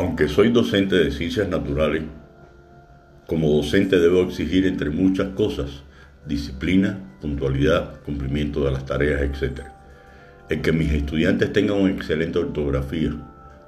[0.00, 2.04] Aunque soy docente de ciencias naturales,
[3.26, 5.82] como docente debo exigir entre muchas cosas
[6.24, 9.60] disciplina, puntualidad, cumplimiento de las tareas, etc.
[10.48, 13.14] El que mis estudiantes tengan una excelente ortografía,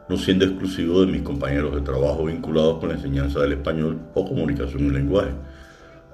[0.09, 4.27] no siendo exclusivo de mis compañeros de trabajo vinculados con la enseñanza del español o
[4.27, 5.33] comunicación en lenguaje.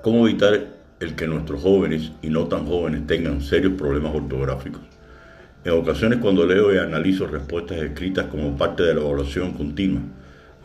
[0.02, 0.66] ¿Cómo evitar
[0.98, 4.97] el que nuestros jóvenes y no tan jóvenes tengan serios problemas ortográficos?
[5.68, 10.00] En ocasiones cuando leo y analizo respuestas escritas como parte de la evaluación continua,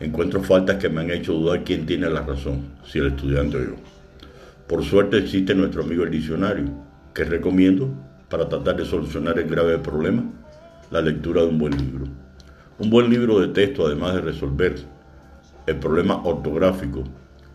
[0.00, 3.60] encuentro faltas que me han hecho dudar quién tiene la razón, si el estudiante o
[3.60, 3.74] yo.
[4.66, 6.70] Por suerte existe nuestro amigo el diccionario,
[7.12, 7.90] que recomiendo
[8.30, 10.24] para tratar de solucionar el grave problema,
[10.90, 12.06] la lectura de un buen libro.
[12.78, 14.76] Un buen libro de texto, además de resolver
[15.66, 17.04] el problema ortográfico,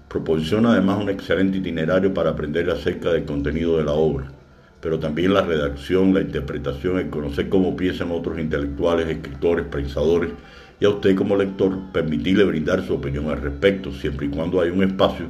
[0.07, 4.38] proporciona además un excelente itinerario para aprender acerca del contenido de la obra
[4.81, 10.31] pero también la redacción, la interpretación, el conocer cómo piensan otros intelectuales, escritores, pensadores,
[10.79, 14.69] y a usted como lector permitirle brindar su opinión al respecto, siempre y cuando hay
[14.69, 15.25] un espacio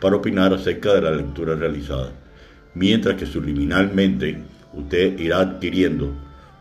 [0.00, 2.12] para opinar acerca de la lectura realizada,
[2.74, 6.12] mientras que subliminalmente usted irá adquiriendo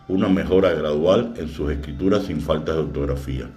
[0.08, 3.49] una mejora gradual en sus escrituras sin faltas de ortografía.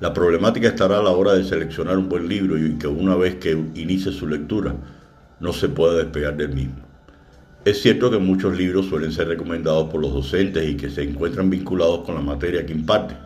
[0.00, 3.36] La problemática estará a la hora de seleccionar un buen libro y que una vez
[3.36, 4.74] que inicie su lectura
[5.40, 6.93] no se pueda despegar del mismo.
[7.64, 11.48] Es cierto que muchos libros suelen ser recomendados por los docentes y que se encuentran
[11.48, 13.16] vinculados con la materia que imparte,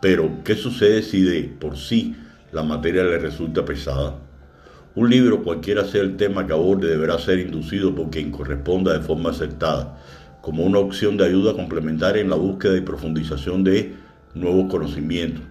[0.00, 2.14] pero ¿qué sucede si de por sí
[2.52, 4.14] la materia le resulta pesada?
[4.94, 9.04] Un libro, cualquiera sea el tema que aborde, deberá ser inducido por quien corresponda de
[9.04, 9.98] forma acertada,
[10.42, 13.94] como una opción de ayuda complementaria en la búsqueda y profundización de
[14.32, 15.42] nuevos conocimientos,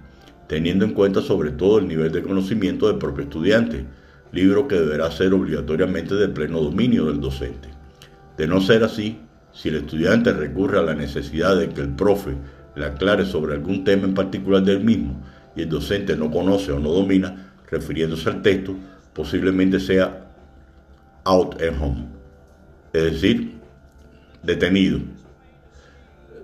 [0.48, 3.84] teniendo en cuenta sobre todo el nivel de conocimiento del propio estudiante,
[4.32, 7.77] libro que deberá ser obligatoriamente de pleno dominio del docente.
[8.38, 9.20] De no ser así,
[9.52, 12.36] si el estudiante recurre a la necesidad de que el profe
[12.76, 15.20] le aclare sobre algún tema en particular del mismo
[15.56, 18.76] y el docente no conoce o no domina, refiriéndose al texto,
[19.14, 20.28] posiblemente sea
[21.24, 22.06] out at home,
[22.94, 23.54] es decir,
[24.44, 25.00] detenido.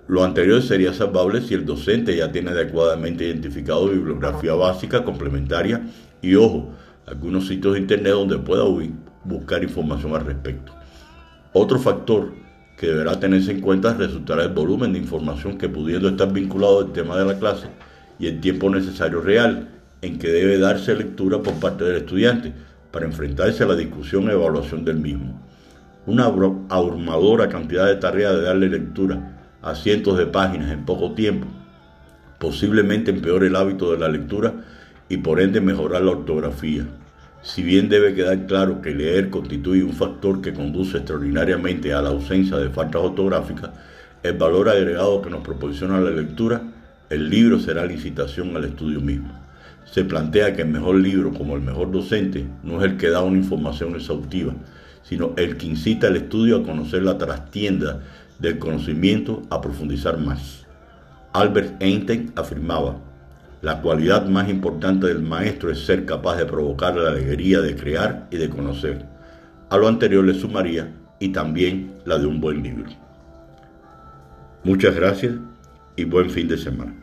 [0.07, 5.81] Lo anterior sería salvable si el docente ya tiene adecuadamente identificado bibliografía básica, complementaria
[6.21, 6.73] y, ojo,
[7.05, 8.65] algunos sitios de internet donde pueda
[9.23, 10.73] buscar información al respecto.
[11.53, 12.33] Otro factor
[12.77, 16.91] que deberá tenerse en cuenta resultará el volumen de información que pudiendo estar vinculado al
[16.91, 17.67] tema de la clase
[18.19, 19.69] y el tiempo necesario real
[20.01, 22.53] en que debe darse lectura por parte del estudiante
[22.91, 25.39] para enfrentarse a la discusión e evaluación del mismo.
[26.05, 31.47] Una abrumadora cantidad de tareas de darle lectura a cientos de páginas en poco tiempo
[32.43, 34.53] posiblemente empeore el hábito de la lectura
[35.07, 36.85] y por ende mejorar la ortografía,
[37.43, 42.09] si bien debe quedar claro que leer constituye un factor que conduce extraordinariamente a la
[42.09, 43.71] ausencia de faltas ortográficas,
[44.23, 46.61] el valor agregado que nos proporciona la lectura,
[47.09, 49.37] el libro será la incitación al estudio mismo.
[49.83, 53.21] Se plantea que el mejor libro, como el mejor docente, no es el que da
[53.21, 54.53] una información exhaustiva,
[55.03, 57.99] sino el que incita al estudio a conocer la trastienda
[58.39, 60.65] del conocimiento, a profundizar más.
[61.33, 62.95] Albert Einstein afirmaba,
[63.63, 68.27] la cualidad más importante del maestro es ser capaz de provocar la alegría de crear
[68.29, 69.05] y de conocer.
[69.69, 72.91] A lo anterior le sumaría y también la de un buen libro.
[74.65, 75.35] Muchas gracias
[75.95, 77.02] y buen fin de semana.